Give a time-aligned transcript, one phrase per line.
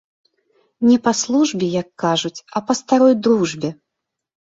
[0.87, 3.69] Не па службе, як кажуць, а па старой дружбе.